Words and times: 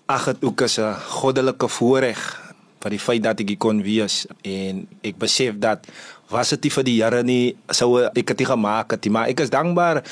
ag 0.06 0.24
dit 0.24 0.44
ook 0.44 0.62
as 0.62 0.78
'n 0.78 0.94
goddelike 0.94 1.68
voorreg 1.68 2.39
vir 2.80 2.96
die 2.96 3.02
feit 3.02 3.22
dat 3.26 3.40
ek 3.42 3.52
hier 3.52 3.60
kon 3.60 3.82
wees 3.84 4.24
en 4.46 4.86
ek 5.04 5.20
besef 5.20 5.58
dat 5.60 5.86
was 6.30 6.52
dit 6.54 6.66
nie 6.66 6.72
vir 6.72 6.86
die 6.86 6.96
Here 7.00 7.22
nie 7.26 7.44
sou 7.74 7.90
ek 8.06 8.32
dit 8.32 8.46
gemaak 8.46 8.94
het 8.94 9.06
nie 9.06 9.12
maar 9.14 9.30
ek 9.32 9.42
is 9.44 9.52
dankbaar 9.52 10.02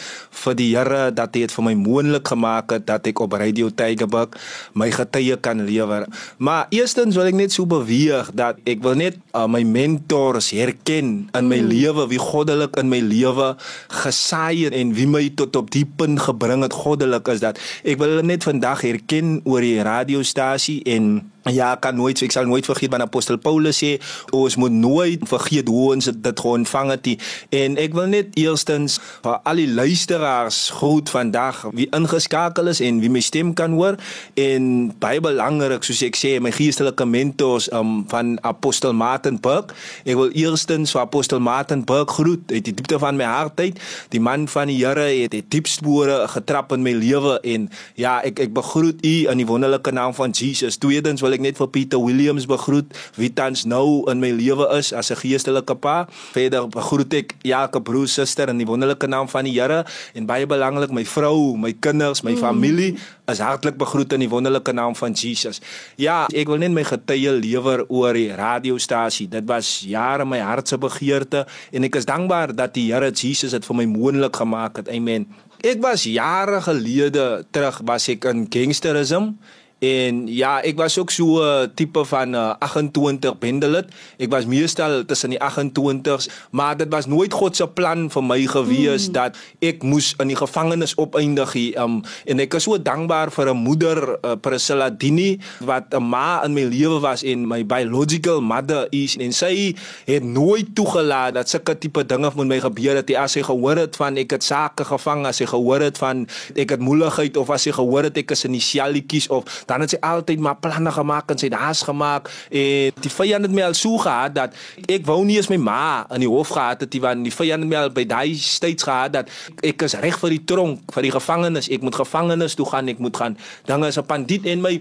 vir 0.42 0.56
die 0.58 0.68
Here 0.74 1.00
dat 1.14 1.36
hy 1.36 1.44
dit 1.46 1.54
vir 1.54 1.66
my 1.68 1.74
moontlik 1.78 2.32
gemaak 2.32 2.74
het 2.74 2.86
dat 2.88 3.06
ek 3.10 3.22
op 3.22 3.36
Radio 3.38 3.70
Tygerberg 3.70 4.34
my 4.78 4.90
getuie 4.94 5.38
kan 5.40 5.62
lewer 5.68 6.08
maar 6.42 6.66
eerstens 6.74 7.18
wil 7.18 7.30
ek 7.30 7.38
net 7.38 7.54
so 7.54 7.68
beweeg 7.70 8.32
dat 8.36 8.58
ek 8.68 8.82
wil 8.84 8.98
net 8.98 9.18
uh, 9.32 9.46
my 9.46 9.62
mentors 9.62 10.50
herken 10.56 11.30
in 11.30 11.50
my 11.50 11.60
mm. 11.62 11.70
lewe 11.70 12.08
wie 12.10 12.22
goddelik 12.22 12.76
in 12.82 12.90
my 12.90 13.00
lewe 13.04 13.54
gesaai 14.02 14.68
en 14.74 14.94
wie 14.98 15.08
my 15.08 15.24
tot 15.38 15.56
op 15.60 15.70
die 15.74 15.86
punt 15.86 16.26
gebring 16.26 16.66
het 16.66 16.74
goddelik 16.74 17.30
is 17.30 17.44
dat 17.44 17.62
ek 17.86 18.00
wil 18.02 18.18
net 18.26 18.46
vandag 18.48 18.82
herken 18.82 19.38
oor 19.46 19.62
die 19.62 19.78
radiostasie 19.86 20.82
en 20.90 21.18
Ja, 21.48 21.74
kan 21.80 21.96
nooit 21.96 22.18
ek 22.24 22.34
sal 22.34 22.48
nooit 22.48 22.57
vergeet 22.66 22.90
wat 22.90 23.04
apostel 23.04 23.38
Paulus 23.38 23.78
sê, 23.82 23.98
ons 24.34 24.56
moet 24.56 24.72
nooit 24.72 25.22
vergeet 25.28 25.68
hoe 25.68 25.94
ons 25.94 26.10
dit 26.10 26.44
ontvang 26.48 26.90
het 26.90 27.06
nie. 27.06 27.16
En 27.54 27.76
ek 27.80 27.94
wil 27.94 28.10
net 28.10 28.34
eerstens 28.40 28.98
vir 29.22 29.38
al 29.44 29.60
die 29.60 29.68
luisteraars 29.68 30.60
groet 30.78 31.10
vandag 31.12 31.64
wie 31.76 31.88
ingeskakel 31.94 32.70
is 32.72 32.80
en 32.80 33.00
wie 33.02 33.10
my 33.12 33.20
stem 33.24 33.54
kan 33.54 33.76
hoor 33.76 33.98
en 34.38 34.92
baie 35.00 35.20
belangrik 35.22 35.84
soos 35.86 36.02
ek 36.06 36.16
sê 36.18 36.36
my 36.42 36.52
geestelike 36.54 37.04
mentors 37.08 37.68
um, 37.74 38.02
van 38.10 38.36
apostel 38.46 38.94
Martin 38.96 39.38
Burke. 39.42 39.76
Ek 40.04 40.16
wil 40.18 40.32
eerstens 40.36 40.94
vir 40.94 41.04
apostel 41.04 41.42
Martin 41.44 41.84
Burke 41.88 42.18
groet 42.18 42.52
uit 42.52 42.64
die 42.64 42.74
diepte 42.74 42.98
van 43.02 43.18
my 43.18 43.28
hart 43.28 43.60
uit. 43.60 43.78
Die 44.14 44.22
man 44.22 44.48
van 44.48 44.70
die 44.70 44.78
Here 44.78 45.08
het 45.10 45.34
die 45.34 45.44
diep 45.44 45.68
spore 45.70 46.20
getrap 46.32 46.72
in 46.72 46.84
my 46.86 46.94
lewe 46.96 47.38
en 47.42 47.68
ja, 47.98 48.18
ek 48.24 48.40
ek 48.46 48.54
begroet 48.56 49.04
u 49.04 49.14
in 49.30 49.42
die 49.42 49.46
wonderlike 49.48 49.92
naam 49.94 50.14
van 50.16 50.34
Jesus. 50.34 50.78
Tweedens 50.80 51.22
wil 51.24 51.36
ek 51.36 51.44
net 51.44 51.58
vir 51.60 51.70
Pieter 51.74 52.02
Williams 52.02 52.47
begroet 52.48 52.96
wie 53.20 53.30
tans 53.32 53.66
nou 53.68 54.08
in 54.10 54.20
my 54.22 54.30
lewe 54.34 54.66
is 54.78 54.92
as 54.92 55.12
'n 55.12 55.20
geestelike 55.20 55.74
pa. 55.76 56.08
Verder 56.32 56.68
begroet 56.68 57.14
ek 57.14 57.34
Jakob 57.42 57.84
broer 57.84 58.08
suster 58.08 58.48
in 58.48 58.58
die 58.58 58.66
wonderlike 58.66 59.06
naam 59.06 59.28
van 59.28 59.44
die 59.44 59.54
Here 59.58 59.84
en 60.14 60.26
baie 60.26 60.46
belangrik 60.46 60.90
my 60.90 61.04
vrou, 61.04 61.56
my 61.56 61.72
kinders, 61.72 62.22
my 62.22 62.32
mm. 62.32 62.38
familie 62.38 62.96
is 63.28 63.38
hartlik 63.38 63.76
begroet 63.76 64.12
in 64.12 64.20
die 64.20 64.28
wonderlike 64.28 64.72
naam 64.72 64.96
van 64.96 65.12
Jesus. 65.12 65.60
Ja, 65.96 66.26
ek 66.32 66.48
wil 66.48 66.58
net 66.58 66.72
my 66.72 66.84
getuie 66.84 67.32
lewer 67.36 67.84
oor 67.88 68.16
die 68.16 68.30
radiostasie. 68.32 69.28
Dit 69.28 69.44
was 69.48 69.80
jare 69.84 70.24
my 70.24 70.40
hart 70.40 70.68
se 70.68 70.78
begeerte 70.78 71.46
en 71.72 71.84
ek 71.84 72.00
is 72.00 72.08
dankbaar 72.08 72.54
dat 72.56 72.74
die 72.74 72.88
Here 72.92 73.10
Jesus 73.12 73.52
dit 73.52 73.64
vir 73.64 73.76
my 73.76 73.84
moontlik 73.84 74.36
gemaak 74.36 74.76
het. 74.82 74.88
Amen. 74.88 75.28
Ek 75.58 75.80
was 75.82 76.06
jare 76.06 76.60
gelede 76.62 77.44
terug 77.50 77.80
was 77.84 78.06
ek 78.08 78.28
in 78.30 78.46
gangsterisme 78.46 79.34
En 79.78 80.26
ja, 80.26 80.58
ek 80.66 80.74
was 80.78 80.98
ook 80.98 81.10
so 81.14 81.38
'n 81.38 81.46
uh, 81.46 81.70
tipe 81.74 82.04
van 82.04 82.34
uh, 82.34 82.54
28 82.58 83.38
bendelit. 83.38 83.86
Ek 84.18 84.30
was 84.30 84.46
meestal 84.46 85.04
tussen 85.04 85.30
die 85.30 85.38
28s, 85.38 86.26
maar 86.50 86.76
dit 86.76 86.90
was 86.90 87.06
nooit 87.06 87.32
God 87.32 87.56
se 87.56 87.66
plan 87.68 88.10
vir 88.10 88.24
my 88.24 88.46
gewees 88.46 89.06
mm. 89.06 89.12
dat 89.12 89.36
ek 89.62 89.82
moes 89.82 90.14
in 90.18 90.34
die 90.34 90.36
gevangenis 90.36 90.94
opeindig. 90.98 91.54
Um, 91.78 92.02
en 92.26 92.42
ek 92.42 92.54
is 92.58 92.66
so 92.66 92.74
dankbaar 92.82 93.30
vir 93.30 93.54
'n 93.54 93.56
moeder, 93.56 94.18
uh, 94.22 94.34
Priscilla 94.40 94.90
Dini, 94.90 95.38
wat 95.62 95.94
'n 95.94 96.02
ma 96.02 96.42
in 96.44 96.52
my 96.52 96.64
lewe 96.66 96.98
was 97.00 97.22
en 97.22 97.46
my 97.46 97.62
biological 97.66 98.40
mother 98.42 98.86
is 98.90 99.16
en 99.16 99.32
sy 99.32 99.74
het 100.04 100.24
nooit 100.24 100.74
toegelaat 100.74 101.34
dat 101.34 101.48
sulke 101.48 101.78
tipe 101.78 102.06
dinge 102.06 102.30
met 102.34 102.46
my 102.46 102.60
gebeur 102.60 102.96
het. 102.96 103.14
As 103.14 103.32
sy 103.32 103.42
gehoor 103.42 103.76
het 103.76 103.96
van 103.96 104.16
ek 104.16 104.30
het 104.30 104.42
sake 104.42 104.84
gevang, 104.84 105.26
as 105.26 105.36
sy 105.36 105.46
gehoor 105.46 105.80
het 105.80 105.98
van 105.98 106.26
ek 106.54 106.70
het 106.70 106.80
moeilikheid 106.80 107.36
of 107.36 107.50
as 107.50 107.62
sy 107.62 107.70
gehoor 107.70 108.02
het 108.02 108.16
ek 108.18 108.30
is 108.30 108.44
in 108.44 108.52
die 108.52 108.60
sjalletjies 108.60 109.28
of 109.30 109.44
dan 109.68 109.84
het 109.84 109.94
sy 109.94 110.00
altyd 110.00 110.40
maar 110.40 110.56
planne 110.62 110.92
gemaak 110.92 111.32
en 111.32 111.40
sy 111.40 111.50
het 111.50 111.58
haas 111.60 111.82
gemaak. 111.86 112.30
En 112.48 113.02
die 113.04 113.12
vyand 113.12 113.48
het 113.48 113.54
my 113.54 113.66
al 113.68 113.76
so 113.78 114.00
gehad 114.02 114.34
dat 114.36 114.56
ek 114.88 115.06
wou 115.08 115.20
nie 115.28 115.36
eens 115.38 115.50
my 115.52 115.60
ma 115.60 115.82
in 116.14 116.24
die 116.24 116.30
hof 116.30 116.54
gehad 116.56 116.84
het 116.84 116.98
want 117.02 117.26
die 117.26 117.34
vyand 117.34 117.66
het 117.66 117.70
my 117.70 117.82
al 117.82 117.92
by 117.94 118.06
daai 118.08 118.34
steeds 118.40 118.88
gehad 118.88 119.12
dat 119.18 119.32
ek 119.64 119.84
is 119.86 119.98
reg 120.02 120.16
vir 120.22 120.36
die 120.36 120.44
tronk 120.44 120.94
vir 120.96 121.08
die 121.08 121.14
gevangenis. 121.14 121.68
Ek 121.68 121.84
moet 121.84 122.00
gevangenis 122.00 122.56
toe 122.58 122.66
gaan 122.68 122.88
ek 122.88 123.02
moet 123.04 123.16
gaan. 123.16 123.38
Dan 123.68 123.84
is 123.84 123.98
'n 123.98 124.06
bandiet 124.06 124.46
en 124.46 124.60
my 124.60 124.80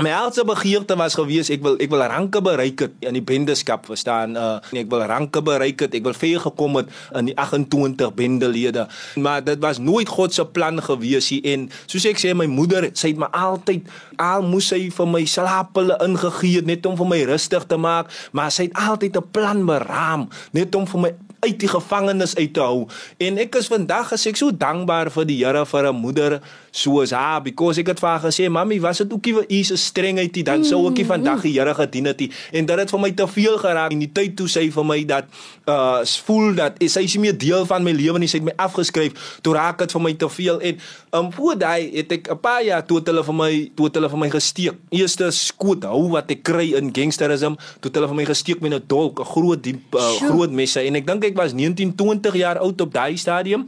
My 0.00 0.12
altse 0.16 0.44
begeerte 0.48 0.96
was 0.96 1.12
gewees 1.18 1.50
ek 1.52 1.60
wil 1.60 1.74
ek 1.76 1.90
wil 1.92 2.00
ranke 2.08 2.40
bereik 2.40 2.86
het 2.86 3.04
in 3.04 3.18
die 3.18 3.24
bendeskap 3.24 3.84
verstaan 3.84 4.32
uh, 4.32 4.56
ek 4.72 4.88
wil 4.88 5.04
ranke 5.04 5.42
bereik 5.44 5.84
het 5.84 5.96
ek 5.98 6.06
wil 6.08 6.16
ver 6.16 6.40
gekom 6.40 6.78
het 6.80 6.88
in 7.20 7.28
die 7.28 7.36
28 7.36 8.14
bendelede 8.16 8.86
maar 9.20 9.44
dit 9.44 9.60
was 9.60 9.76
nooit 9.76 10.08
God 10.08 10.32
se 10.32 10.46
plan 10.48 10.80
gewees 10.80 11.28
hier 11.34 11.44
en 11.52 11.68
soos 11.84 12.08
ek 12.08 12.22
sê 12.22 12.32
my 12.32 12.48
moeder 12.48 12.88
sy 12.94 13.12
het 13.12 13.20
my 13.20 13.28
altyd 13.36 13.92
al 14.16 14.46
moes 14.48 14.72
sy 14.72 14.86
vir 14.88 15.10
my 15.10 15.24
slapele 15.28 16.00
ingegee 16.06 16.64
net 16.64 16.88
om 16.88 16.96
vir 16.96 17.12
my 17.12 17.20
rustig 17.34 17.68
te 17.68 17.76
maak 17.76 18.08
maar 18.32 18.48
sy 18.48 18.70
het 18.70 18.80
altyd 18.88 19.20
'n 19.20 19.28
plan 19.36 19.66
beraam 19.68 20.30
net 20.56 20.72
om 20.80 20.88
vir 20.88 21.08
my 21.08 21.12
uit 21.40 21.60
die 21.60 21.68
gevangenis 21.68 22.36
uit 22.36 22.52
te 22.52 22.60
hou. 22.60 22.86
En 23.18 23.38
ek 23.40 23.56
is 23.60 23.70
vandag 23.72 24.12
as 24.12 24.26
ek 24.28 24.36
so 24.36 24.52
dankbaar 24.52 25.10
vir 25.14 25.28
die 25.28 25.38
Here 25.40 25.64
vir 25.66 25.88
'n 25.88 25.96
moeder 25.96 26.40
soos 26.70 27.10
haar 27.10 27.42
because 27.42 27.80
ek 27.80 27.92
het 27.92 28.00
vir 28.00 28.08
haar 28.08 28.20
gesê, 28.20 28.48
"Mamy, 28.50 28.80
was 28.80 28.98
dit 28.98 29.12
ookie 29.12 29.34
u 29.48 29.62
se 29.62 29.76
strengheid 29.76 30.34
nie, 30.34 30.44
dan 30.44 30.64
sou 30.64 30.88
ek 30.88 30.96
nie 30.96 31.06
vandag 31.06 31.42
die 31.42 31.58
Here 31.58 31.74
gedien 31.74 32.04
het 32.04 32.18
nie." 32.18 32.30
En 32.52 32.66
dit 32.66 32.78
het 32.78 32.90
vir 32.90 33.00
my 33.00 33.10
te 33.10 33.26
veel 33.28 33.58
geraak. 33.58 33.90
In 33.92 33.98
die 33.98 34.12
tyd 34.12 34.36
toe 34.36 34.48
sy 34.48 34.70
vir 34.70 34.84
my 34.84 35.04
dat 35.04 35.24
uh 35.66 36.04
voel 36.24 36.54
dat 36.54 36.74
sy 36.78 37.00
is 37.00 37.14
nie 37.14 37.20
meer 37.20 37.38
deel 37.38 37.66
van 37.66 37.82
my 37.82 37.92
lewe 37.92 38.18
nie, 38.18 38.28
sy 38.28 38.38
het 38.38 38.44
my 38.44 38.52
afgeskryf. 38.56 39.38
Toe 39.42 39.54
raak 39.54 39.78
dit 39.78 39.92
vir 39.92 40.00
my 40.00 40.12
te 40.12 40.28
veel. 40.28 40.60
En 40.60 40.78
um 41.10 41.32
voor 41.32 41.58
daai 41.58 41.90
het 41.96 42.12
ek 42.12 42.30
'n 42.30 42.40
paar 42.40 42.62
jaar 42.62 42.86
toe 42.86 43.00
hulle 43.04 43.24
vir 43.24 43.34
my 43.34 43.70
toe 43.74 43.90
hulle 43.92 44.08
vir 44.08 44.18
my 44.18 44.30
gesteek. 44.30 44.74
Eerste 44.90 45.30
skoot 45.30 45.84
hou 45.84 46.10
wat 46.10 46.30
ek 46.30 46.42
kry 46.42 46.74
in 46.74 46.92
gangsterism, 46.92 47.54
toe 47.80 47.90
hulle 47.92 48.06
vir 48.06 48.16
my 48.16 48.24
gesteek 48.24 48.60
met 48.60 48.72
'n 48.72 48.82
dolk, 48.86 49.20
'n 49.20 49.24
groot 49.24 49.62
diep 49.62 49.94
uh, 49.94 50.12
groot 50.28 50.50
messe. 50.50 50.80
En 50.80 50.94
ek 50.94 51.06
dink 51.06 51.24
ek 51.24 51.36
was 51.36 51.52
19 51.52 51.94
20 51.94 52.34
jaar 52.34 52.58
oud 52.58 52.80
op 52.80 52.92
daai 52.92 53.16
stadium 53.16 53.66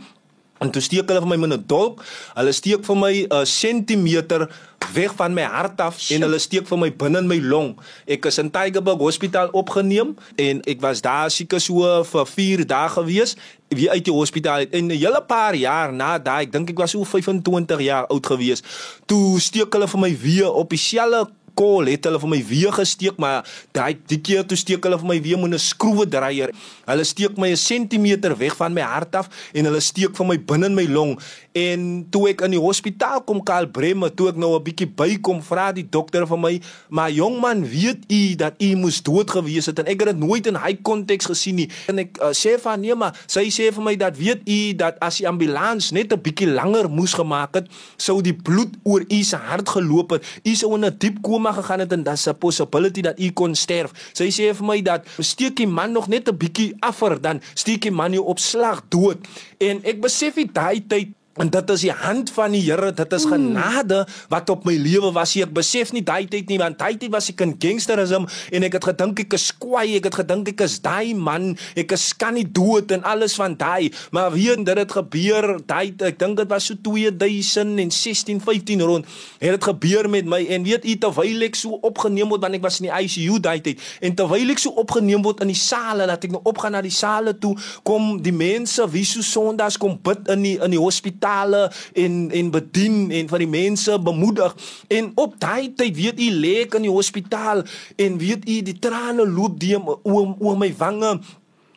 en 0.62 0.70
toe 0.70 0.82
steek 0.82 1.08
hulle 1.10 1.22
vir 1.24 1.28
my 1.28 1.36
met 1.36 1.58
'n 1.58 1.64
dolk. 1.66 2.04
Hulle 2.34 2.52
steek 2.52 2.84
vir 2.84 2.96
my 2.96 3.26
'n 3.28 3.46
sentimeter 3.46 4.48
weg 4.94 5.14
van 5.16 5.34
my 5.34 5.42
hart 5.42 5.80
af 5.80 6.00
Sjoe. 6.00 6.16
en 6.16 6.22
hulle 6.22 6.38
steek 6.38 6.66
vir 6.66 6.78
my 6.78 6.90
binne 6.90 7.18
in 7.18 7.26
my 7.26 7.40
long. 7.40 7.78
Ek 8.06 8.24
is 8.24 8.38
in 8.38 8.50
Tygerberg 8.50 8.98
Hospitaal 8.98 9.48
opgeneem 9.52 10.16
en 10.36 10.62
ek 10.62 10.80
was 10.80 11.00
daar 11.00 11.30
seker 11.30 11.60
so 11.60 12.04
vir 12.04 12.26
4 12.26 12.66
dae 12.66 12.88
gewees 12.88 13.36
wie 13.72 13.90
uit 13.90 14.04
die 14.04 14.12
hospitaal 14.12 14.58
het 14.58 14.74
en 14.74 14.86
'n 14.86 14.90
hele 14.90 15.22
paar 15.26 15.54
jaar 15.54 15.92
na 15.92 16.18
daai 16.18 16.42
ek 16.42 16.52
dink 16.52 16.70
ek 16.70 16.78
was 16.78 16.90
so 16.90 17.04
25 17.04 17.80
jaar 17.80 18.06
oud 18.06 18.26
gewees 18.26 18.62
toe 19.06 19.40
steek 19.40 19.72
hulle 19.72 19.88
vir 19.88 20.00
my 20.00 20.18
weer 20.22 20.52
op 20.52 20.68
dieselfde 20.70 21.30
kol 21.54 21.86
het 21.86 22.04
hulle 22.04 22.20
vir 22.22 22.28
my 22.28 22.40
weer 22.48 22.72
gesteek, 22.72 23.18
maar 23.18 23.44
daai 23.72 23.96
die 24.06 24.20
keer 24.20 24.46
toe 24.46 24.56
steek 24.56 24.84
hulle 24.84 24.98
vir 24.98 25.08
my 25.08 25.20
weer 25.22 25.38
met 25.38 25.52
'n 25.52 25.58
skroewedraaier. 25.58 26.50
Hulle 26.86 27.04
steek 27.04 27.36
my 27.36 27.50
'n 27.50 27.56
sentimeter 27.56 28.36
weg 28.36 28.56
van 28.56 28.72
my 28.72 28.82
hart 28.82 29.14
af 29.14 29.28
en 29.52 29.64
hulle 29.64 29.80
steek 29.80 30.16
vir 30.16 30.26
my 30.26 30.38
binne 30.38 30.66
in 30.66 30.74
my 30.74 30.86
long 30.86 31.18
en 31.52 32.06
toe 32.10 32.30
ek 32.30 32.42
in 32.46 32.54
die 32.56 32.60
hospitaal 32.60 33.22
kom 33.28 33.42
Karl 33.44 33.68
Bremer, 33.72 34.12
toe 34.14 34.30
ek 34.30 34.36
nou 34.36 34.56
'n 34.56 34.62
bietjie 34.62 34.88
bykom, 34.88 35.42
vra 35.42 35.72
die 35.72 35.84
dokter 35.88 36.26
vir 36.26 36.38
my, 36.38 36.60
"Maar 36.88 37.10
jong 37.10 37.40
man, 37.40 37.64
weet 37.64 38.04
u 38.08 38.34
dat 38.34 38.54
u 38.58 38.76
moes 38.76 39.02
dood 39.02 39.30
gewees 39.30 39.66
het?" 39.66 39.78
En 39.78 39.86
ek 39.86 40.00
het 40.00 40.08
dit 40.08 40.18
nooit 40.18 40.46
in 40.46 40.56
hy 40.56 40.74
konteks 40.82 41.26
gesien 41.26 41.54
nie. 41.54 41.68
En 41.88 41.98
ek 41.98 42.18
uh, 42.20 42.32
sê 42.32 42.58
vir 42.58 42.78
nee, 42.78 42.94
maar 42.94 43.12
sy 43.26 43.50
sê 43.50 43.72
vir 43.72 43.82
my 43.82 43.96
dat 43.96 44.16
weet 44.16 44.40
u 44.48 44.72
dat 44.74 44.96
as 45.00 45.18
die 45.18 45.28
ambulans 45.28 45.90
net 45.90 46.12
'n 46.12 46.20
bietjie 46.20 46.48
langer 46.48 46.88
moes 46.90 47.12
gemaak 47.12 47.54
het, 47.54 47.66
sou 47.96 48.22
die 48.22 48.34
bloed 48.34 48.74
oor 48.82 49.04
u 49.08 49.22
se 49.22 49.36
hart 49.36 49.68
geloop 49.68 50.10
het. 50.10 50.24
U 50.44 50.54
sou 50.54 50.74
in 50.74 50.84
'n 50.84 50.96
diep 50.98 51.22
koma 51.22 51.51
gegaan 51.52 51.78
het 51.78 51.92
en 51.92 52.02
daar's 52.02 52.26
'n 52.28 52.38
possibility 52.38 53.00
dat 53.00 53.18
u 53.18 53.30
kon 53.30 53.54
sterf. 53.54 53.90
Sy 54.12 54.30
sê 54.30 54.54
vir 54.54 54.66
my 54.66 54.82
dat 54.82 55.06
steek 55.18 55.56
die 55.56 55.66
man 55.66 55.92
nog 55.92 56.08
net 56.08 56.28
'n 56.28 56.36
bietjie 56.36 56.76
affer 56.80 57.20
dan 57.20 57.40
steek 57.54 57.82
die 57.82 57.90
man 57.90 58.12
jou 58.12 58.24
op 58.24 58.38
slag 58.38 58.82
dood. 58.88 59.18
En 59.58 59.84
ek 59.84 60.00
besef 60.00 60.34
dit 60.34 60.54
daai 60.54 60.86
tyd 60.86 61.08
En 61.40 61.48
dit 61.48 61.70
is 61.70 61.80
die 61.80 61.92
hand 61.96 62.28
van 62.36 62.52
die 62.52 62.60
Here, 62.60 62.90
dit 62.92 63.12
is 63.16 63.24
genade 63.24 64.02
wat 64.28 64.50
op 64.52 64.66
my 64.68 64.74
lewe 64.76 65.08
was. 65.16 65.32
Ek 65.40 65.52
besef 65.56 65.94
nie 65.96 66.02
daai 66.04 66.26
tyd 66.28 66.50
nie, 66.52 66.58
want 66.60 66.76
daai 66.76 66.98
tyd 67.00 67.12
was 67.14 67.30
ek 67.32 67.40
in 67.46 67.54
gangsterisme 67.60 68.28
en 68.52 68.66
ek 68.66 68.76
het 68.76 68.88
gedink 68.90 69.22
ek 69.24 69.36
is 69.38 69.46
kwaai, 69.56 69.96
ek 69.96 70.10
het 70.10 70.18
gedink 70.20 70.50
ek 70.52 70.64
is 70.66 70.76
daai 70.84 71.14
man, 71.16 71.54
ek 71.78 71.94
is 71.96 72.04
kan 72.20 72.36
nie 72.36 72.44
dood 72.44 72.92
en 72.92 73.04
alles 73.08 73.38
van 73.40 73.56
daai. 73.56 73.88
Maar 74.12 74.34
weer 74.34 74.60
dit 74.60 74.80
het 74.82 74.92
gebeur, 74.92 75.48
daai 75.64 75.94
ek 76.04 76.20
dink 76.20 76.36
dit 76.42 76.52
was 76.52 76.68
so 76.68 76.76
2016, 76.84 78.42
15 78.44 78.84
rond. 78.84 79.08
Het 79.40 79.56
dit 79.56 79.70
gebeur 79.70 80.10
met 80.12 80.28
my 80.28 80.42
en 80.52 80.68
weet 80.68 80.84
u 80.84 80.98
terwyl 81.00 81.48
ek 81.48 81.56
so 81.56 81.80
opgeneem 81.80 82.28
word 82.28 82.44
want 82.44 82.60
ek 82.60 82.66
was 82.66 82.82
in 82.84 82.90
die 82.90 82.92
ICU 82.92 83.40
daai 83.40 83.62
tyd 83.64 83.80
en 84.04 84.12
terwyl 84.20 84.52
ek 84.52 84.60
so 84.60 84.76
opgeneem 84.84 85.24
word 85.24 85.40
in 85.46 85.54
die 85.54 85.58
sale, 85.58 86.04
laat 86.04 86.28
ek 86.28 86.36
nou 86.36 86.44
opgaan 86.44 86.76
na 86.76 86.84
die 86.84 86.92
sale 86.92 87.32
toe, 87.40 87.54
kom 87.88 88.18
die 88.20 88.36
mense 88.36 88.84
wie 88.92 89.06
so 89.08 89.24
Sondags 89.24 89.80
kom 89.80 89.96
bid 90.04 90.28
in 90.36 90.44
die 90.44 90.54
in 90.60 90.76
die 90.76 90.80
hospitaal 90.80 91.21
hospitale 91.22 91.70
en 91.92 92.30
en 92.30 92.50
bedien 92.50 93.10
en 93.10 93.28
van 93.28 93.38
die 93.38 93.48
mense 93.48 93.98
bemoedig. 94.00 94.54
En 94.88 95.12
op 95.14 95.34
daai 95.38 95.74
tyd 95.74 95.96
weet 95.96 96.20
u 96.20 96.30
lê 96.30 96.54
ek 96.64 96.74
in 96.74 96.82
die 96.82 96.90
hospitaal 96.90 97.62
en 97.96 98.18
weet 98.18 98.48
u 98.48 98.62
die 98.62 98.78
trane 98.78 99.26
loop 99.26 99.60
die 99.60 99.76
oor 99.78 100.34
oor 100.38 100.58
my 100.58 100.72
wange 100.76 101.20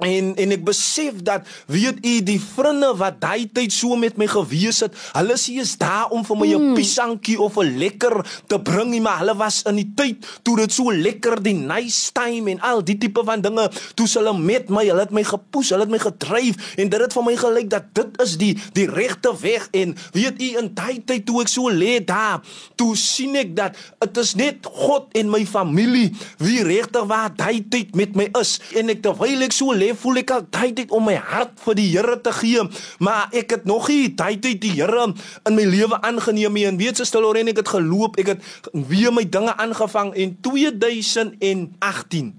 En 0.04 0.34
en 0.36 0.52
ek 0.52 0.64
besef 0.68 1.22
dat 1.24 1.48
weet 1.72 2.02
u 2.04 2.14
die 2.28 2.40
vriende 2.42 2.90
wat 3.00 3.22
daai 3.22 3.48
tyd 3.48 3.72
so 3.72 3.96
met 3.96 4.18
my 4.20 4.28
gewees 4.28 4.82
het, 4.84 4.96
hulle 5.16 5.38
sê 5.40 5.56
is 5.64 5.78
daar 5.80 6.12
om 6.12 6.26
vir 6.28 6.36
my 6.36 6.48
'n 6.52 6.62
mm. 6.62 6.74
pisankie 6.76 7.40
of 7.40 7.56
'n 7.56 7.78
lekker 7.80 8.26
te 8.48 8.60
bring, 8.60 8.92
maar 9.02 9.24
hulle 9.24 9.36
was 9.36 9.62
in 9.64 9.76
die 9.80 9.92
tyd 9.96 10.28
toe 10.44 10.58
dit 10.58 10.74
so 10.74 10.92
lekker 10.92 11.40
die 11.44 11.54
nice 11.56 12.12
time 12.12 12.52
en 12.52 12.60
al 12.60 12.84
die 12.84 12.98
tipe 12.98 13.24
van 13.24 13.42
dinge, 13.42 13.72
toe 13.96 14.08
hulle 14.08 14.34
met 14.38 14.70
my, 14.70 14.84
hulle 14.84 15.00
het 15.00 15.12
my 15.12 15.24
gepoes, 15.24 15.70
hulle 15.70 15.88
het 15.88 15.92
my 15.92 16.00
gedryf 16.00 16.76
en 16.76 16.90
dit 16.90 17.00
het 17.00 17.14
vir 17.14 17.24
my 17.24 17.36
gelyk 17.36 17.70
dat 17.70 17.84
dit 17.94 18.22
is 18.22 18.38
die 18.38 18.58
die 18.74 18.90
regte 18.92 19.32
weg 19.42 19.68
en 19.72 19.96
weet 20.12 20.42
u 20.42 20.58
in 20.60 20.74
daai 20.76 21.00
tyd 21.06 21.26
toe 21.26 21.42
ek 21.42 21.48
so 21.48 21.72
lê 21.72 22.04
daar, 22.04 22.44
toe 22.76 22.96
sien 22.96 23.36
ek 23.36 23.56
dat 23.56 23.76
dit 24.00 24.18
is 24.18 24.36
net 24.36 24.68
God 24.68 25.08
en 25.16 25.30
my 25.30 25.46
familie 25.46 26.12
wie 26.38 26.64
regtig 26.64 27.08
waar 27.08 27.32
daai 27.32 27.64
tyd 27.70 27.96
met 27.96 28.16
my 28.16 28.28
is 28.42 28.60
en 28.76 28.90
ek 28.90 29.02
terwyl 29.02 29.42
ek 29.42 29.56
so 29.56 29.72
lê, 29.72 29.85
voel 29.94 30.18
ek 30.18 30.32
al 30.32 30.46
tyd 30.50 30.78
het 30.78 30.92
om 30.92 31.06
my 31.06 31.16
hart 31.16 31.60
vir 31.66 31.76
die 31.76 31.90
Here 31.92 32.22
te 32.22 32.32
gee, 32.32 32.64
maar 33.00 33.30
ek 33.32 33.50
het 33.50 33.66
nog 33.66 33.88
nie 33.88 34.16
tyd 34.16 34.44
het 34.46 34.62
die 34.62 34.72
Here 34.80 35.14
in 35.46 35.56
my 35.56 35.64
lewe 35.64 36.02
aangeneem 36.02 36.54
nie. 36.54 36.66
En 36.66 36.78
weet 36.78 36.98
jy, 36.98 37.06
stel 37.06 37.22
Lorraine, 37.22 37.52
ek 37.52 37.58
het 37.58 37.68
geloop, 37.68 38.18
ek 38.18 38.28
het 38.28 38.42
weer 38.74 39.14
my 39.14 39.24
dinge 39.30 39.54
aangevang 39.58 40.14
en 40.16 40.38
2018 40.42 42.34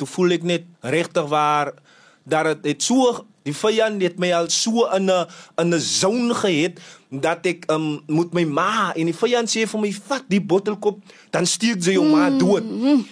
toe 0.00 0.08
voel 0.08 0.36
ek 0.38 0.46
net 0.48 0.64
regtig 0.80 1.26
waar 1.28 1.74
dat 2.24 2.62
dit 2.64 2.82
so 2.82 3.26
die 3.44 3.56
vyand 3.56 4.02
het 4.04 4.18
my 4.20 4.32
al 4.36 4.48
so 4.52 4.84
in 4.96 5.08
'n 5.10 5.26
in 5.60 5.74
'n 5.74 5.80
zone 5.80 6.34
gehet 6.34 6.80
dat 7.10 7.46
ek 7.50 7.64
um, 7.74 7.98
moet 8.06 8.30
my 8.38 8.44
ma 8.46 8.92
en 8.94 9.08
die 9.10 9.14
vyand 9.16 9.50
sê 9.50 9.64
vir 9.66 9.82
my 9.82 9.90
vat 10.06 10.28
die 10.30 10.38
bottelkop 10.38 11.00
dan 11.34 11.46
steek 11.46 11.82
jy 11.82 11.96
jou 11.96 12.04
ma 12.06 12.28
dood. 12.30 12.66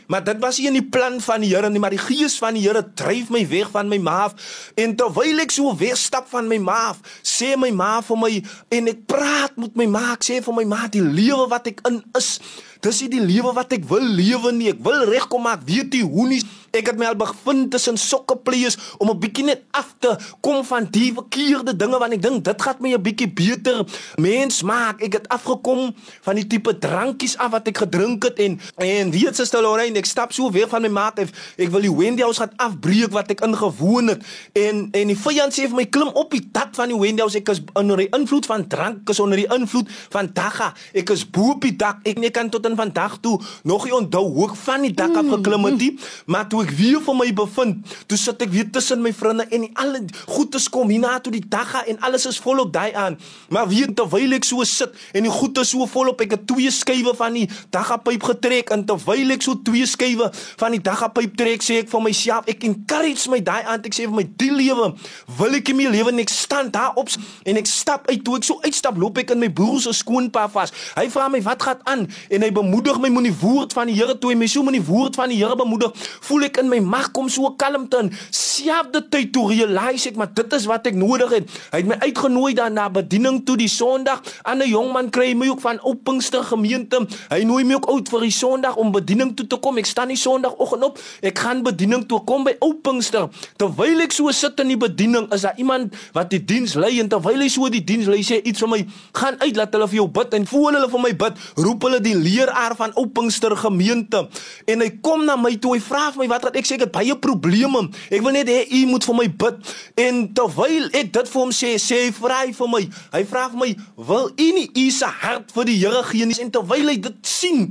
Maar 0.07 0.23
dit 0.29 0.39
was 0.43 0.61
nie 0.61 0.69
in 0.71 0.79
die 0.79 0.87
plan 0.87 1.19
van 1.23 1.43
die 1.43 1.51
Here 1.51 1.71
nie, 1.71 1.83
maar 1.83 1.95
die 1.95 2.03
gees 2.03 2.39
van 2.39 2.55
die 2.55 2.63
Here 2.63 2.85
dryf 2.95 3.33
my 3.35 3.43
weg 3.51 3.73
van 3.75 3.91
my 3.91 3.99
ma 3.99 4.17
af. 4.29 4.39
En 4.79 4.95
terwyl 4.99 5.43
ek 5.43 5.55
so 5.55 5.75
wegstap 5.75 6.31
van 6.31 6.47
my 6.51 6.61
ma 6.63 6.79
af, 6.93 7.03
sê 7.27 7.57
my 7.59 7.73
ma 7.75 7.99
vir 8.07 8.23
my 8.23 8.33
en 8.79 8.95
ek 8.95 9.03
praat 9.11 9.59
met 9.59 9.75
my 9.79 9.91
ma, 9.91 10.07
ek 10.15 10.27
sê 10.31 10.39
vir 10.47 10.59
my 10.61 10.67
ma 10.69 10.87
die 10.87 11.03
lewe 11.03 11.51
wat 11.51 11.67
ek 11.73 11.83
in 11.91 12.03
is 12.19 12.37
Dis 12.79 13.01
nie 13.03 13.11
die 13.11 13.25
lewe 13.25 13.51
wat 13.57 13.73
ek 13.75 13.89
wil 13.91 14.05
lewe 14.05 14.53
nie. 14.55 14.71
Ek 14.71 14.83
wil 14.87 15.03
regkom 15.11 15.43
maak. 15.49 15.65
Weet 15.67 15.97
jy 15.99 16.05
hoe 16.07 16.29
nie 16.31 16.43
ek 16.77 16.91
het 16.93 16.99
my 17.01 17.09
al 17.09 17.17
bevind 17.17 17.71
tussen 17.73 17.97
sokkeplees 17.97 18.77
om 19.01 19.09
'n 19.11 19.19
bietjie 19.19 19.45
net 19.45 19.63
af 19.73 19.95
te 19.99 20.17
kom 20.41 20.61
van 20.65 20.85
die 20.85 21.13
verkeerde 21.17 21.73
dinge 21.77 21.99
want 21.99 22.13
ek 22.13 22.23
dink 22.23 22.45
dit 22.45 22.63
gaan 22.63 22.77
my 22.81 22.93
'n 22.93 23.03
bietjie 23.03 23.31
beter 23.33 23.88
mens 24.21 24.63
maak. 24.63 25.03
Ek 25.05 25.19
het 25.19 25.29
afgekom 25.33 25.95
van 26.27 26.39
die 26.39 26.47
tipe 26.47 26.75
drankies 26.79 27.37
af 27.39 27.53
wat 27.55 27.69
ek 27.71 27.83
gedrink 27.85 28.25
het 28.29 28.41
en 28.45 28.59
en 28.77 29.13
weet 29.15 29.39
jy 29.39 29.47
stel 29.49 29.65
Lorraine, 29.67 29.99
ek 29.99 30.09
stap 30.09 30.33
so 30.37 30.51
weer 30.55 30.69
van 30.71 30.85
my 30.85 30.93
maat 30.93 31.21
af. 31.23 31.33
Ek 31.57 31.73
wil 31.75 31.85
die 31.87 31.95
Wendy 31.95 32.25
House 32.27 32.43
gaan 32.43 32.55
afbreek 32.57 33.13
wat 33.15 33.33
ek 33.35 33.45
ingewoon 33.47 34.15
het 34.15 34.25
en 34.59 34.89
en 34.93 35.13
die 35.13 35.19
vyand 35.19 35.55
sê 35.55 35.69
vir 35.69 35.79
my 35.81 35.87
klim 35.87 36.13
op 36.15 36.33
die 36.35 36.45
dak 36.53 36.75
van 36.79 36.93
die 36.93 36.99
Wendy 36.99 37.25
House. 37.25 37.39
Ek 37.39 37.53
is 37.55 37.63
onder 37.79 38.01
die 38.01 38.11
invloed 38.15 38.47
van 38.49 38.67
drank, 38.69 39.03
ek 39.05 39.15
is 39.15 39.23
onder 39.23 39.41
die 39.41 39.49
invloed 39.55 39.91
van 40.15 40.31
dagga. 40.35 40.73
Ek 40.97 41.13
is 41.15 41.25
bo 41.25 41.55
op 41.57 41.65
die 41.65 41.75
dak. 41.79 42.03
Ek 42.09 42.21
nie 42.21 42.33
kan 42.35 42.51
tot 42.53 42.67
in 42.69 42.77
vandag 42.79 43.19
toe 43.25 43.39
nog 43.63 43.85
nie 43.85 43.95
onthou 43.95 44.25
hoe 44.33 44.49
ek 44.51 44.57
van 44.65 44.85
die 44.87 44.95
dak 44.95 45.17
af 45.17 45.25
mm. 45.25 45.33
geklim 45.37 45.67
het 45.69 45.79
nie, 45.79 45.91
maar 46.27 46.49
toe 46.51 46.63
ek 46.65 46.73
weer 46.79 47.01
vir 47.05 47.17
my 47.19 47.29
bevind, 47.37 47.97
toe 48.11 48.19
sit 48.21 48.43
ek 48.45 48.53
weer 48.55 48.69
tussen 48.75 49.03
my 49.05 49.13
vriende 49.17 49.47
en 49.49 49.67
die 49.67 49.73
alle 49.79 50.05
goedes 50.27 50.69
kom 50.73 50.91
hier 50.93 51.03
na 51.03 51.19
toe 51.23 51.33
die 51.35 51.45
dak 51.45 51.75
en 51.87 51.99
alles 52.07 52.27
is 52.31 52.39
volop 52.43 52.73
daai 52.73 52.93
aan. 52.97 53.19
Maar 53.53 53.69
weer 53.79 53.95
terwyl 53.95 54.37
ek 54.39 54.49
so 54.49 54.67
sit 54.69 54.95
en 55.15 55.27
die 55.27 55.33
goedes 55.33 55.73
so 55.75 55.87
volop, 55.91 56.21
ek 56.25 56.37
het 56.37 56.47
twee 56.51 56.71
skuwe 56.75 57.15
van 57.19 57.37
die 57.39 57.47
daggapyp 57.75 58.29
getrek 58.33 58.73
en 58.75 58.85
terwyl 58.89 59.35
ek 59.37 59.47
so 59.47 59.59
twee 59.65 59.87
skuwe 59.89 60.31
van 60.61 60.77
die 60.77 60.83
daggapyp 60.85 61.37
trek, 61.39 61.65
sê 61.65 61.81
ek 61.85 61.93
vir 61.93 62.05
myself, 62.05 62.49
ek 62.51 62.67
encourage 62.69 63.31
my 63.33 63.41
daai 63.45 63.63
aan, 63.65 63.85
ek 63.87 63.97
sê 63.97 64.09
vir 64.09 64.17
my 64.19 64.27
die 64.39 64.51
lewe 64.55 64.93
wil 65.39 65.59
ek 65.59 65.73
in 65.73 65.79
my 65.79 65.89
lewe 65.93 66.13
net 66.15 66.33
staan 66.33 66.73
daar 66.75 66.97
op 66.99 67.11
en 67.49 67.61
ek 67.61 67.69
stap 67.71 68.09
uit 68.11 68.23
toe 68.25 68.39
ek 68.39 68.47
so 68.49 68.59
uitstap, 68.65 68.99
loop 69.01 69.19
ek 69.21 69.33
in 69.35 69.43
my 69.43 69.49
broer 69.53 69.81
se 69.83 69.93
skoonpa 69.97 70.47
vas. 70.53 70.73
Hy 70.97 71.07
vra 71.13 71.29
my 71.33 71.41
wat 71.45 71.65
gaan 71.65 71.83
aan? 71.89 72.05
En 72.33 72.45
hy 72.45 72.51
bemoedig 72.55 72.99
my 73.03 73.11
met 73.13 73.29
die 73.29 73.37
woord 73.41 73.75
van 73.77 73.91
die 73.91 73.97
Here. 73.99 74.15
Toe 74.19 74.33
hy 74.33 74.39
my 74.39 74.49
so 74.51 74.65
met 74.67 74.77
die 74.77 74.85
woord 74.85 75.17
van 75.19 75.33
die 75.33 75.39
Here 75.41 75.57
bemoedig 75.59 75.95
voel 76.29 76.49
ek 76.49 76.61
in 76.63 76.71
my 76.71 76.81
mag 76.85 77.11
kom 77.17 77.31
so 77.33 77.51
kalmte 77.61 78.03
in 78.05 78.11
selfde 78.35 79.03
tyd 79.13 79.33
toe 79.35 79.49
realize 79.51 80.09
ek 80.11 80.19
maar 80.21 80.31
dit 80.35 80.57
is 80.59 80.67
wat 80.71 80.89
ek 80.91 80.99
nodig 80.99 81.35
het. 81.39 81.57
Hy 81.73 81.83
het 81.83 81.91
my 81.91 81.99
uitgenooi 82.05 82.53
dan 82.59 82.77
na 82.79 82.89
bediening 82.93 83.41
toe 83.47 83.57
die 83.61 83.68
Sondag 83.69 84.23
aan 84.43 84.63
'n 84.63 84.69
jong 84.69 84.93
man 84.93 85.11
kry 85.11 85.35
my 85.35 85.49
ook 85.49 85.61
van 85.61 85.81
Oppingster 85.83 86.45
gemeente. 86.45 87.07
Hy 87.29 87.43
nooi 87.45 87.65
my 87.65 87.75
ook 87.75 87.89
uit 87.91 88.09
vir 88.09 88.21
die 88.21 88.31
Sondag 88.31 88.77
om 88.77 88.93
bediening 88.93 89.37
toe 89.37 89.47
te 89.47 89.57
kom. 89.57 89.79
Ek 89.79 89.87
staan 89.87 90.09
die 90.09 90.17
Sondagoggend 90.17 90.85
op 90.85 90.99
ek 91.23 91.39
gaan 91.39 91.63
bediening 91.63 92.07
toe 92.07 92.21
kom 92.25 92.45
by 92.45 92.57
Oppingster 92.59 93.29
terwyl 93.57 94.01
ek 94.01 94.13
so 94.13 94.31
sit 94.31 94.61
in 94.61 94.69
die 94.69 94.77
bediening 94.77 95.33
is 95.33 95.41
daar 95.41 95.57
iemand 95.57 95.95
wat 96.13 96.31
die 96.31 96.45
diens 96.45 96.75
lei 96.75 97.01
en 97.01 97.09
terwyl 97.09 97.41
hy 97.41 97.49
so 97.49 97.69
die 97.69 97.85
diens 97.85 98.07
lei 98.07 98.23
sê 98.23 98.43
iets 98.45 98.61
vir 98.61 98.69
my 98.69 98.87
gaan 99.13 99.37
uit 99.39 99.57
laat 99.57 99.73
hulle 99.73 99.89
vir 99.89 99.97
jou 99.97 100.09
bid. 100.09 100.35
En 100.35 100.47
voor 100.47 100.73
hulle 100.73 100.89
vir 100.89 101.01
my 101.01 101.17
bid 101.17 101.35
roep 101.57 101.83
hulle 101.83 102.01
die 102.01 102.15
leer 102.15 102.49
jaar 102.49 102.77
van 102.77 102.95
Oppingster 102.95 103.57
gemeente. 103.57 104.29
En 104.65 104.81
hy 104.81 104.91
kom 105.01 105.25
na 105.25 105.37
my 105.37 105.55
toe 105.61 105.75
hy 105.77 105.81
vra 105.83 106.09
vir 106.13 106.25
my 106.25 106.29
wat 106.33 106.49
wat 106.49 106.59
ek? 106.59 106.69
Sê 106.69 106.77
ek 106.77 106.87
het 106.87 106.95
baie 106.95 107.17
probleme. 107.19 107.87
Ek 108.11 108.23
wil 108.25 108.35
net 108.37 108.51
hê 108.51 108.61
u 108.81 108.85
moet 108.91 109.07
vir 109.09 109.19
my 109.19 109.27
bid. 109.43 109.73
En 110.05 110.21
terwyl 110.37 110.89
ek 110.93 111.13
dit 111.17 111.33
vir 111.33 111.41
hom 111.41 111.55
sê 111.55 111.75
sê 111.83 112.03
hy 112.07 112.13
vra 112.19 112.43
hy 112.45 112.53
vir 112.57 112.73
my. 112.75 112.83
Hy 113.15 113.23
vra 113.31 113.47
vir 113.53 113.58
my 113.59 113.71
wil 114.09 114.33
u 114.33 114.49
nie 114.57 114.69
u 114.75 114.91
se 114.95 115.07
hart 115.07 115.53
vir 115.55 115.71
die 115.71 115.79
Here 115.79 116.03
gee 116.11 116.27
nie? 116.27 116.41
En 116.43 116.51
terwyl 116.55 116.93
hy 116.95 116.99
dit 117.09 117.19
sien 117.27 117.69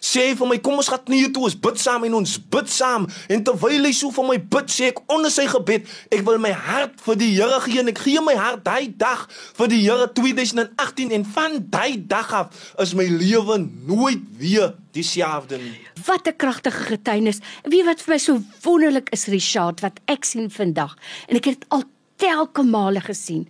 sê 0.00 0.30
vir 0.36 0.48
my 0.48 0.58
kom 0.64 0.80
ons 0.80 0.88
gaan 0.90 1.02
knieë 1.04 1.30
toe 1.34 1.44
ons 1.46 1.56
bid 1.66 1.80
saam 1.80 2.06
en 2.08 2.16
ons 2.20 2.36
bid 2.52 2.72
saam. 2.72 3.06
En 3.30 3.44
terwyl 3.44 3.84
hy 3.86 3.92
so 3.96 4.10
vir 4.14 4.26
my 4.26 4.38
bid 4.54 4.72
sê 4.72 4.90
ek 4.94 5.02
onder 5.12 5.32
sy 5.32 5.46
gebed 5.50 5.88
ek 6.10 6.24
wil 6.26 6.40
my 6.42 6.52
hart 6.56 6.98
vir 7.04 7.20
die 7.20 7.30
Here 7.36 7.60
gee 7.66 7.84
en 7.84 7.92
ek 7.92 8.00
gee 8.02 8.24
my 8.24 8.34
hart 8.38 8.64
daai 8.66 8.90
dag 9.00 9.26
vir 9.58 9.72
die 9.72 9.82
Here. 9.84 10.08
2018 10.16 11.12
en 11.14 11.26
van 11.36 11.58
daai 11.72 12.00
dag 12.08 12.32
af 12.34 12.64
is 12.82 12.94
my 12.96 13.06
lewe 13.06 13.60
nooit 13.60 14.24
weer 14.40 14.74
dieselfde 14.96 15.60
nie. 15.60 15.76
Wat 16.06 16.26
'n 16.26 16.36
kragtige 16.36 16.96
getuienis 16.96 17.40
wie 17.64 17.84
wat 17.84 18.00
vir 18.00 18.14
my 18.14 18.18
so 18.18 18.40
wonderlik 18.62 19.08
is 19.12 19.26
Richard 19.26 19.80
wat 19.80 20.00
ek 20.06 20.24
sien 20.24 20.50
vandag. 20.50 20.96
En 21.28 21.36
ek 21.36 21.44
het 21.44 21.64
al 21.68 21.84
telke 22.20 22.62
male 22.66 23.00
gesien 23.00 23.46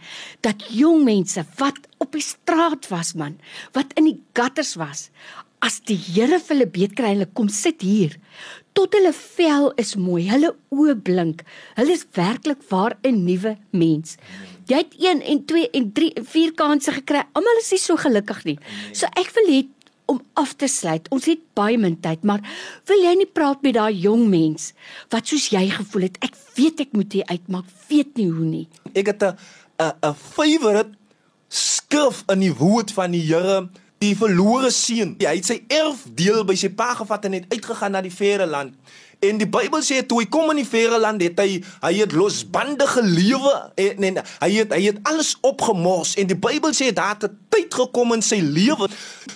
dat 0.46 0.64
jong 0.70 1.04
mense 1.04 1.44
wat 1.58 1.78
op 1.98 2.14
die 2.16 2.24
straat 2.24 2.88
was 2.94 3.14
man 3.18 3.38
wat 3.76 3.92
in 4.00 4.08
die 4.12 4.18
gutters 4.38 4.76
was 4.80 5.08
as 5.60 5.78
die 5.84 5.98
Here 6.00 6.38
vir 6.40 6.54
hulle 6.54 6.68
beet 6.72 6.96
kry, 6.98 7.14
hulle 7.14 7.28
kom 7.36 7.50
sit 7.52 7.84
hier. 7.84 8.16
Tot 8.76 8.94
hulle 8.96 9.12
vel 9.16 9.68
is 9.80 9.92
mooi, 10.00 10.24
hulle 10.30 10.54
oë 10.72 10.96
blink. 11.04 11.44
Hulle 11.76 11.96
is 11.96 12.06
werklik 12.16 12.62
waar 12.70 12.96
'n 13.04 13.24
nuwe 13.26 13.56
mens. 13.72 14.16
Jy 14.68 14.76
het 14.76 14.94
1 14.96 15.20
en 15.22 15.44
2 15.44 15.68
en 15.74 15.92
3 15.92 16.12
en 16.16 16.24
4 16.24 16.52
kansse 16.54 16.92
gekry. 16.92 17.22
Almal 17.34 17.60
is 17.60 17.70
nie 17.70 17.78
so 17.78 17.96
gelukkig 17.96 18.44
nie. 18.44 18.58
So 18.92 19.06
ek 19.16 19.30
wil 19.34 19.46
hê 19.50 19.66
om 20.10 20.20
af 20.34 20.56
te 20.58 20.68
sluit. 20.70 21.06
Ons 21.14 21.28
het 21.30 21.42
baie 21.58 21.78
min 21.78 21.96
tyd, 22.02 22.24
maar 22.26 22.42
wil 22.90 23.04
jy 23.06 23.14
nie 23.20 23.28
praat 23.30 23.62
met 23.66 23.76
daai 23.78 23.94
jong 24.02 24.26
mens 24.30 24.72
wat 25.14 25.30
soos 25.30 25.50
jy 25.54 25.66
gevoel 25.70 26.08
het? 26.08 26.18
Ek 26.26 26.34
weet 26.58 26.82
ek 26.86 26.96
moet 26.98 27.18
hier 27.18 27.28
uitmaak, 27.30 27.68
weet 27.90 28.16
nie 28.18 28.30
hoe 28.30 28.46
nie. 28.46 28.66
Ek 28.92 29.12
het 29.12 29.22
'n 29.22 29.36
'n 29.78 29.92
'n 30.10 30.14
favorite 30.14 30.90
skrif 31.48 32.22
in 32.30 32.40
die 32.40 32.54
woord 32.54 32.92
van 32.94 33.10
die 33.10 33.24
Here, 33.26 33.68
die 33.98 34.16
verlore 34.16 34.70
seun. 34.70 35.16
Hy 35.18 35.36
het 35.36 35.46
sy 35.46 35.64
erfdeel 35.68 36.44
by 36.44 36.54
sy 36.54 36.68
pa 36.68 36.94
gevat 36.94 37.24
en 37.24 37.32
het 37.32 37.50
uitgegaan 37.50 37.92
na 37.92 38.00
die 38.00 38.14
verre 38.14 38.46
land. 38.46 38.74
En 39.20 39.36
die 39.36 39.48
Bybel 39.48 39.82
sê 39.84 40.00
toe 40.08 40.22
hy 40.22 40.26
kom 40.32 40.48
in 40.54 40.62
die 40.62 40.68
verre 40.68 40.96
land 41.00 41.20
het 41.20 41.40
hy 41.42 41.58
hy 41.82 41.90
het 41.98 42.14
losbandige 42.16 43.02
lewe 43.04 43.52
en, 43.76 44.06
en 44.08 44.20
hy 44.24 44.48
het 44.54 44.72
hy 44.72 44.80
het 44.86 45.00
alles 45.10 45.34
opgemors. 45.44 46.14
En 46.16 46.30
die 46.30 46.38
Bybel 46.40 46.72
sê 46.76 46.88
daar 46.96 47.18
het 47.18 47.28
'n 47.28 47.36
tyd 47.52 47.74
gekom 47.74 48.14
in 48.16 48.24
sy 48.24 48.40
lewe 48.40 48.88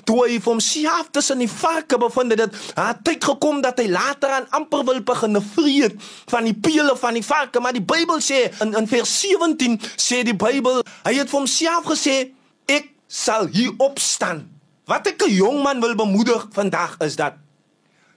toe 0.08 0.24
hy 0.24 0.40
vir 0.40 0.52
homself 0.52 1.10
tussen 1.12 1.38
die 1.38 1.50
varke 1.50 1.98
bevind 1.98 2.32
het 2.32 2.38
dat 2.38 2.56
daar 2.74 2.96
tyd 3.02 3.24
gekom 3.24 3.60
dat 3.60 3.78
hy 3.78 3.88
later 3.92 4.30
aan 4.30 4.48
amper 4.50 4.84
wil 4.84 5.00
begin 5.04 5.36
vreet 5.54 5.94
van 6.32 6.44
die 6.44 6.56
pele 6.56 6.96
van 6.96 7.14
die 7.14 7.24
varke. 7.24 7.60
Maar 7.60 7.76
die 7.76 7.84
Bybel 7.84 8.24
sê 8.24 8.48
in 8.64 8.72
in 8.72 8.88
vers 8.88 9.20
17 9.20 9.80
sê 9.96 10.24
die 10.24 10.36
Bybel 10.36 10.80
hy 11.04 11.14
het 11.14 11.28
vir 11.28 11.38
homself 11.38 11.84
gesê 11.84 12.32
ek 12.66 12.88
sal 13.06 13.46
hier 13.52 13.72
opstaan. 13.76 14.48
Wat 14.88 15.06
ek 15.06 15.28
'n 15.28 15.30
jong 15.30 15.62
man 15.62 15.80
wil 15.80 15.94
bemoedig 15.94 16.48
vandag 16.52 16.96
is 17.04 17.16
dat 17.16 17.43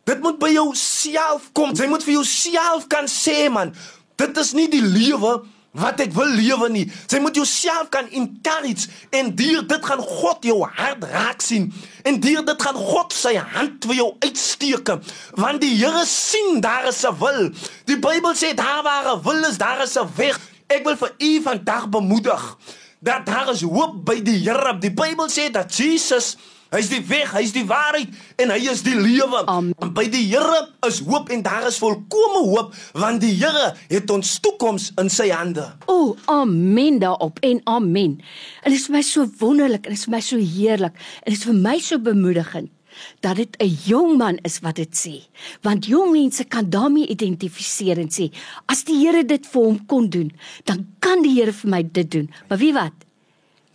Dit 0.07 0.23
moet 0.23 0.39
by 0.39 0.53
jou 0.55 0.71
self 0.79 1.49
kom. 1.57 1.75
Jy 1.75 1.89
moet 1.91 2.05
vir 2.05 2.19
jouself 2.21 2.87
kan 2.91 3.09
sê 3.11 3.47
man, 3.51 3.73
dit 4.17 4.39
is 4.39 4.53
nie 4.55 4.67
die 4.71 4.83
lewe 4.83 5.41
wat 5.77 5.99
ek 6.01 6.13
wil 6.15 6.29
lewe 6.33 6.69
nie. 6.73 6.85
Jy 7.11 7.19
moet 7.21 7.37
jouself 7.37 7.89
kan 7.93 8.07
encourage 8.15 8.87
en 9.13 9.33
deur 9.37 9.65
dit 9.67 9.89
gaan 9.89 10.01
God 10.01 10.47
jou 10.47 10.61
hart 10.63 11.03
raak 11.11 11.43
sien. 11.43 11.67
En 12.07 12.19
deur 12.23 12.45
dit 12.47 12.65
gaan 12.65 12.79
God 12.79 13.13
sy 13.13 13.35
hand 13.37 13.85
vir 13.89 13.99
jou 13.99 14.09
uitsteek. 14.23 14.93
Want 15.37 15.61
die 15.61 15.75
Here 15.77 16.05
sien 16.09 16.61
daar 16.63 16.87
is 16.87 17.03
'n 17.05 17.15
wil. 17.19 17.51
Die 17.85 17.99
Bybel 17.99 18.33
sê 18.33 18.55
daar 18.55 18.83
waar 18.83 19.15
'n 19.17 19.21
wil 19.23 19.43
is, 19.43 19.57
daar 19.57 19.83
is 19.83 19.97
'n 19.97 20.07
weg. 20.15 20.39
Ek 20.67 20.83
wil 20.83 20.97
vir 20.97 21.13
u 21.19 21.41
vandag 21.41 21.89
bemoedig 21.89 22.57
dat 22.99 23.25
daar 23.25 23.49
is 23.49 23.61
hoop 23.61 24.05
by 24.05 24.21
die 24.21 24.39
Here. 24.39 24.77
Die 24.79 24.91
Bybel 24.91 25.29
sê 25.29 25.51
dat 25.51 25.75
Jesus 25.75 26.37
Hy's 26.73 26.89
die 26.91 27.01
weg, 27.07 27.31
hy's 27.31 27.53
die 27.55 27.65
waarheid 27.67 28.11
en 28.43 28.51
hy 28.51 28.59
is 28.71 28.83
die 28.83 28.95
lewe. 28.97 29.43
Amen. 29.47 29.93
By 29.95 30.07
die 30.11 30.25
Here 30.27 30.65
is 30.87 30.99
hoop 31.07 31.31
en 31.31 31.43
daar 31.45 31.67
is 31.69 31.79
volkomme 31.79 32.43
hoop 32.49 32.73
want 32.97 33.23
die 33.23 33.33
Here 33.39 33.71
het 33.87 34.11
ons 34.11 34.33
toekoms 34.43 34.91
in 34.99 35.11
sy 35.13 35.29
hande. 35.31 35.69
O, 35.87 36.15
amen 36.31 36.99
daarop 37.03 37.39
en 37.45 37.61
amen. 37.71 38.17
En 38.63 38.73
dit 38.73 38.79
is 38.79 38.87
vir 38.89 38.97
my 38.97 39.03
so 39.05 39.27
wonderlik 39.39 39.87
en 39.87 39.95
dit 39.95 39.99
is 39.99 40.07
vir 40.09 40.17
my 40.17 40.23
so 40.23 40.41
heerlik 40.41 40.97
en 41.23 41.31
dit 41.31 41.39
is 41.39 41.47
vir 41.47 41.61
my 41.61 41.77
so 41.83 42.03
bemoedigend 42.03 42.73
dat 43.19 43.35
dit 43.35 43.57
'n 43.57 43.77
jong 43.85 44.17
man 44.17 44.37
is 44.41 44.59
wat 44.59 44.75
dit 44.75 44.93
sê. 44.97 45.15
Want 45.61 45.85
jong 45.85 46.11
mense 46.11 46.43
kan 46.43 46.69
daarmee 46.69 47.07
identifiseer 47.07 47.97
en 47.97 48.09
sê, 48.09 48.31
as 48.65 48.83
die 48.83 48.97
Here 49.05 49.25
dit 49.25 49.47
vir 49.47 49.63
hom 49.63 49.85
kon 49.85 50.09
doen, 50.09 50.31
dan 50.63 50.87
kan 50.99 51.21
die 51.21 51.33
Here 51.39 51.53
vir 51.53 51.69
my 51.69 51.83
dit 51.91 52.11
doen. 52.11 52.31
Maar 52.49 52.57
wie 52.57 52.73
wat? 52.73 53.06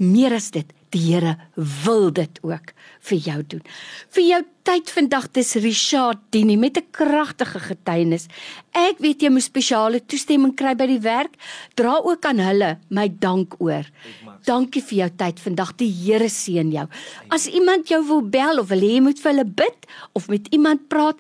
Meer 0.03 0.35
as 0.35 0.51
dit, 0.51 0.67
die 0.93 1.01
Here 1.07 1.37
wil 1.55 2.11
dit 2.13 2.39
ook 2.43 2.73
vir 3.07 3.19
jou 3.23 3.37
doen. 3.55 3.63
Vir 4.13 4.25
jou 4.27 4.41
tyd 4.67 4.91
vandag 4.91 5.29
dis 5.37 5.55
Richard 5.63 6.19
Dini 6.35 6.57
met 6.57 6.77
'n 6.77 6.91
kragtige 6.91 7.61
getuienis. 7.61 8.27
Ek 8.75 8.99
weet 8.99 9.23
jy 9.23 9.31
moet 9.31 9.43
spesiale 9.43 10.01
toestemming 10.01 10.55
kry 10.57 10.75
by 10.75 10.87
die 10.87 11.01
werk. 11.01 11.35
Dra 11.75 12.01
ook 12.03 12.25
aan 12.25 12.39
hulle 12.39 12.79
my 12.91 13.09
dank 13.09 13.55
oor. 13.61 13.85
Dankie 14.45 14.83
vir 14.83 14.99
jou 14.99 15.11
tyd 15.17 15.41
vandag. 15.41 15.77
Die 15.77 15.91
Here 15.91 16.29
seën 16.29 16.73
jou. 16.73 16.89
As 17.29 17.47
iemand 17.47 17.89
jou 17.89 18.05
wil 18.07 18.23
bel 18.23 18.59
of 18.59 18.69
wil 18.69 18.81
hê 18.81 18.95
jy 18.95 19.01
moet 19.01 19.21
vir 19.21 19.33
hulle 19.33 19.45
bid 19.45 19.87
of 20.15 20.29
met 20.29 20.49
iemand 20.51 20.89
praat, 20.89 21.17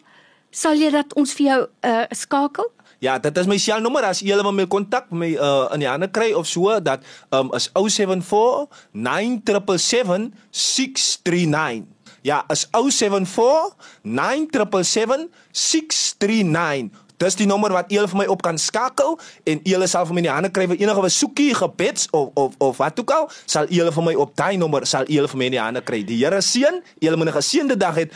sal 0.51 0.75
jy 0.75 0.91
dat 0.91 1.15
ons 1.15 1.33
vir 1.35 1.47
jou 1.47 1.69
uh, 1.85 2.05
skakel? 2.11 2.67
Ja, 3.03 3.17
dit 3.19 3.35
is 3.35 3.49
my 3.51 3.57
selnommer 3.59 4.05
as 4.07 4.21
jy 4.23 4.37
wil 4.39 4.55
my 4.55 4.69
kontak 4.71 5.09
my 5.11 5.33
uh, 5.35 5.67
in 5.75 5.83
die 5.83 5.91
hande 5.91 6.07
kry 6.15 6.31
of 6.39 6.47
so 6.47 6.71
dat 6.79 7.03
um 7.35 7.51
is 7.59 7.67
074 7.75 8.69
977 8.95 10.31
639. 10.55 11.91
Ja, 12.23 12.45
is 12.55 12.69
074 12.71 13.75
977 14.07 15.27
639. 15.51 16.95
Dis 17.19 17.39
die 17.39 17.47
nommer 17.51 17.75
wat 17.75 17.91
jy 17.91 18.07
vir 18.07 18.23
my 18.23 18.31
op 18.31 18.47
kan 18.47 18.59
skakel 18.59 19.19
en 19.51 19.59
jy 19.67 19.83
sal 19.91 20.07
vir 20.07 20.15
my 20.15 20.23
in 20.23 20.31
die 20.31 20.35
hande 20.39 20.55
kry 20.55 20.71
vir 20.71 20.79
enige 20.79 21.07
besoekie, 21.11 21.51
gebeds 21.59 22.07
of 22.15 22.31
of 22.39 22.55
of 22.63 22.83
wat 22.83 23.03
ook 23.03 23.15
al, 23.19 23.31
sal 23.51 23.67
jy 23.67 23.91
vir 23.99 24.11
my 24.13 24.15
op 24.15 24.39
daai 24.39 24.55
nommer 24.63 24.87
sal 24.87 25.11
jy 25.11 25.27
vir 25.27 25.43
my 25.43 25.51
in 25.51 25.59
die 25.59 25.65
hande 25.67 25.83
kry. 25.83 26.05
Die 26.07 26.23
Here 26.23 26.39
seën, 26.39 26.83
jy 27.03 27.19
moet 27.19 27.35
'n 27.35 27.39
geseënde 27.43 27.77
dag 27.79 27.99
hê. 27.99 28.11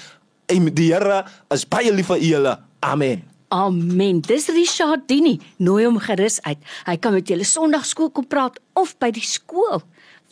En 0.47 0.71
die 0.71 0.93
Here 0.95 1.25
is 1.51 1.67
baie 1.67 1.91
lief 1.91 2.07
vir 2.07 2.23
julle. 2.23 2.59
Amen. 2.79 3.36
Amen. 3.57 4.21
Dis 4.21 4.51
Richard 4.53 5.07
Dini. 5.09 5.39
Nooi 5.65 5.87
hom 5.87 5.97
gerus 6.03 6.43
uit. 6.45 6.59
Hy 6.85 6.97
kan 7.01 7.15
met 7.17 7.31
julle 7.31 7.47
Sondagskool 7.47 8.11
kom 8.13 8.27
praat 8.29 8.59
of 8.77 8.93
by 9.01 9.09
die 9.17 9.25
skool. 9.25 9.81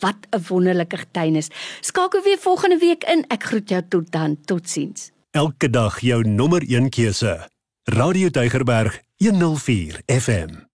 Wat 0.03 0.27
'n 0.29 0.43
wonderlike 0.49 0.97
getuienis. 0.97 1.49
Skakel 1.81 2.21
weer 2.21 2.37
volgende 2.37 2.77
week 2.77 3.03
in. 3.03 3.25
Ek 3.29 3.43
groet 3.43 3.69
jou 3.69 3.81
tot 3.89 4.11
dan. 4.11 4.37
Totsiens. 4.45 5.11
Elke 5.31 5.69
dag 5.69 5.99
jou 5.99 6.21
nommer 6.23 6.61
1 6.61 6.89
keuse. 6.89 7.49
Radio 7.83 8.29
Deugerberg 8.29 9.01
104 9.17 10.01
FM. 10.05 10.74